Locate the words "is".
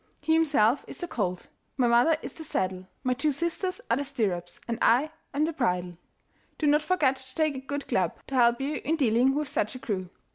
0.87-0.97, 2.23-2.33